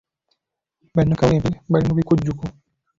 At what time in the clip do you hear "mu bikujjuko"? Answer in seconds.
1.87-2.43